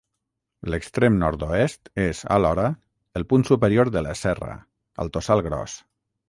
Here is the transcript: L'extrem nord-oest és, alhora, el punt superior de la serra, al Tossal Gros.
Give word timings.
L'extrem 0.73 1.17
nord-oest 1.23 1.91
és, 2.03 2.21
alhora, 2.37 2.65
el 3.21 3.27
punt 3.35 3.45
superior 3.51 3.93
de 3.99 4.03
la 4.07 4.17
serra, 4.23 4.57
al 5.05 5.13
Tossal 5.19 5.45
Gros. 5.51 5.79